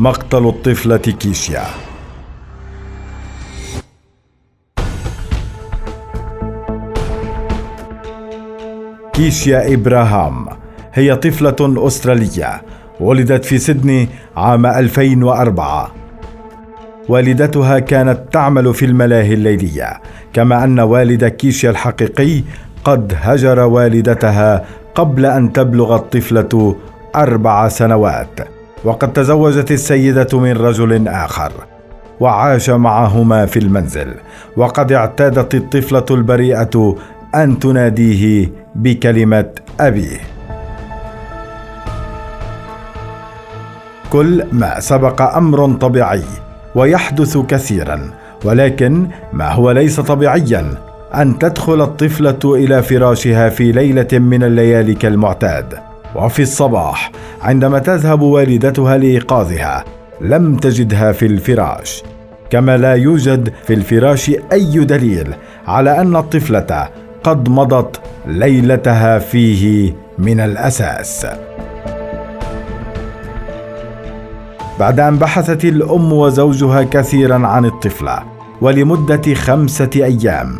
[0.00, 1.64] مقتل الطفلة كيشيا.
[9.12, 10.46] كيشيا إبراهام
[10.92, 12.62] هي طفلة أسترالية
[13.00, 15.90] ولدت في سيدني عام 2004
[17.08, 20.00] والدتها كانت تعمل في الملاهي الليلية
[20.32, 22.42] كما أن والد كيشيا الحقيقي
[22.84, 24.64] قد هجر والدتها
[24.94, 26.76] قبل أن تبلغ الطفلة
[27.16, 28.59] أربع سنوات.
[28.84, 31.52] وقد تزوجت السيدة من رجل آخر
[32.20, 34.14] وعاش معهما في المنزل
[34.56, 36.96] وقد اعتادت الطفلة البريئة
[37.34, 40.20] أن تناديه بكلمة أبيه.
[44.10, 46.22] كل ما سبق أمر طبيعي
[46.74, 48.10] ويحدث كثيرا
[48.44, 50.74] ولكن ما هو ليس طبيعيا
[51.14, 55.89] أن تدخل الطفلة إلى فراشها في ليلة من الليالي كالمعتاد.
[56.14, 57.10] وفي الصباح
[57.42, 59.84] عندما تذهب والدتها لإيقاظها
[60.20, 62.02] لم تجدها في الفراش.
[62.50, 65.34] كما لا يوجد في الفراش أي دليل
[65.66, 66.88] على أن الطفلة
[67.24, 71.26] قد مضت ليلتها فيه من الأساس.
[74.80, 78.22] بعد أن بحثت الأم وزوجها كثيرا عن الطفلة
[78.60, 80.58] ولمدة خمسة أيام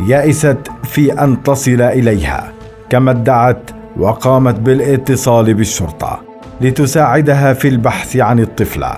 [0.00, 2.52] يئست في أن تصل إليها
[2.90, 6.20] كما ادعت وقامت بالاتصال بالشرطة
[6.60, 8.96] لتساعدها في البحث عن الطفلة.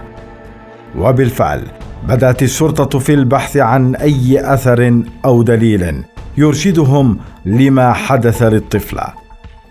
[0.98, 1.62] وبالفعل
[2.08, 6.02] بدأت الشرطة في البحث عن أي أثر أو دليل
[6.38, 9.04] يرشدهم لما حدث للطفلة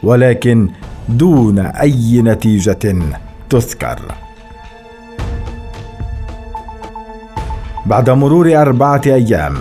[0.03, 0.69] ولكن
[1.09, 2.95] دون أي نتيجة
[3.49, 3.99] تذكر.
[7.85, 9.55] بعد مرور أربعة أيام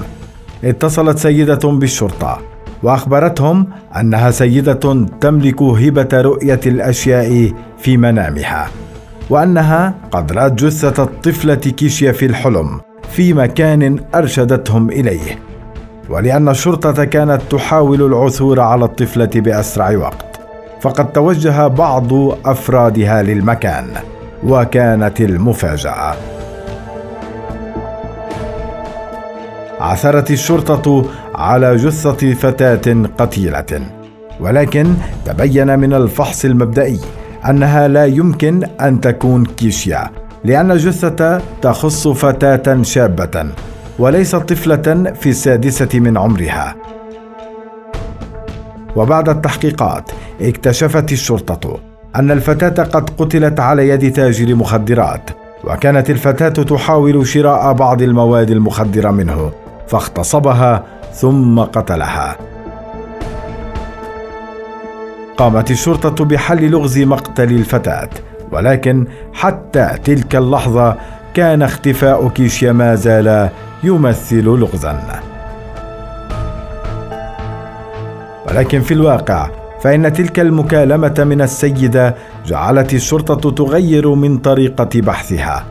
[0.64, 2.53] اتصلت سيدة بالشرطة
[2.84, 3.66] وأخبرتهم
[4.00, 8.68] أنها سيدة تملك هبة رؤية الأشياء في منامها
[9.30, 15.38] وأنها قد رأت جثة الطفلة كيشيا في الحلم في مكان أرشدتهم إليه
[16.10, 20.40] ولأن الشرطة كانت تحاول العثور على الطفلة بأسرع وقت
[20.80, 22.12] فقد توجه بعض
[22.44, 23.86] أفرادها للمكان
[24.46, 26.14] وكانت المفاجأة.
[29.80, 31.04] عثرت الشرطة
[31.34, 33.80] على جثة فتاة قتيلة.
[34.40, 37.00] ولكن تبين من الفحص المبدئي
[37.48, 40.10] أنها لا يمكن أن تكون كيشيا
[40.44, 43.46] لأن الجثة تخص فتاة شابة
[43.98, 46.76] وليست طفلة في السادسة من عمرها.
[48.96, 51.78] وبعد التحقيقات اكتشفت الشرطة
[52.16, 55.30] أن الفتاة قد قتلت على يد تاجر مخدرات
[55.64, 59.63] وكانت الفتاة تحاول شراء بعض المواد المخدرة منه.
[59.88, 62.36] فاغتصبها ثم قتلها.
[65.36, 68.08] قامت الشرطة بحل لغز مقتل الفتاة
[68.52, 70.96] ولكن حتى تلك اللحظة
[71.34, 73.48] كان اختفاء كيشيا ما زال
[73.84, 75.20] يمثل لغزا.
[78.48, 82.14] ولكن في الواقع فإن تلك المكالمة من السيدة
[82.46, 85.64] جعلت الشرطة تغير من طريقة بحثها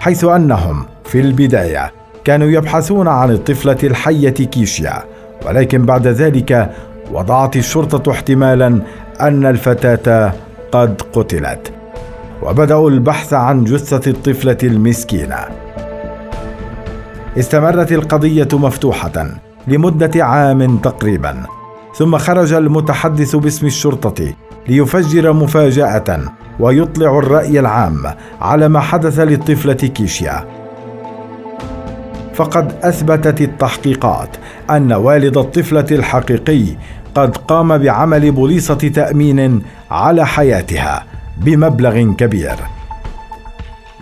[0.00, 5.02] حيث أنهم في البداية كانوا يبحثون عن الطفلة الحية كيشيا
[5.46, 6.70] ولكن بعد ذلك
[7.12, 8.82] وضعت الشرطة احتمالا
[9.20, 10.32] أن الفتاة
[10.72, 11.72] قد قتلت
[12.42, 15.36] وبدأوا البحث عن جثة الطفلة المسكينة.
[17.38, 19.26] استمرت القضية مفتوحة
[19.66, 21.42] لمدة عام تقريبا
[21.96, 24.32] ثم خرج المتحدث باسم الشرطة
[24.68, 26.20] ليفجر مفاجأة
[26.60, 28.02] ويطلع الرأي العام
[28.40, 30.57] على ما حدث للطفلة كيشيا.
[32.38, 34.28] فقد أثبتت التحقيقات
[34.70, 36.64] أن والد الطفلة الحقيقي
[37.14, 41.04] قد قام بعمل بوليصة تأمين على حياتها
[41.38, 42.56] بمبلغ كبير.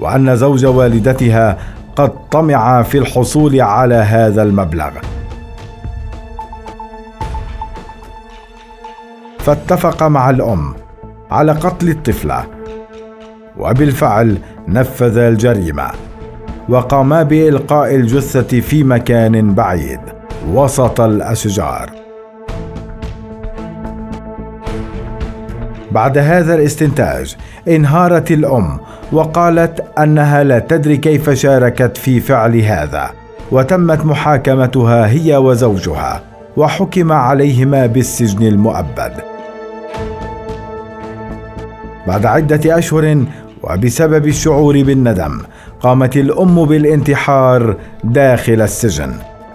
[0.00, 1.58] وأن زوج والدتها
[1.96, 4.90] قد طمع في الحصول على هذا المبلغ.
[9.38, 10.74] فاتفق مع الأم
[11.30, 12.44] على قتل الطفلة
[13.58, 15.90] وبالفعل نفذ الجريمة.
[16.68, 20.00] وقاما بإلقاء الجثة في مكان بعيد
[20.52, 21.90] وسط الأشجار.
[25.92, 27.36] بعد هذا الاستنتاج
[27.68, 28.78] انهارت الأم
[29.12, 33.10] وقالت أنها لا تدري كيف شاركت في فعل هذا
[33.52, 36.22] وتمت محاكمتها هي وزوجها
[36.56, 39.12] وحكم عليهما بالسجن المؤبد.
[42.06, 43.24] بعد عدة أشهر
[43.62, 45.40] وبسبب الشعور بالندم
[45.80, 49.12] قامت الأم بالانتحار داخل السجن.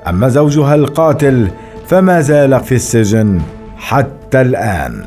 [0.07, 1.48] أما زوجها القاتل
[1.88, 3.42] فما زال في السجن
[3.77, 5.03] حتى الآن.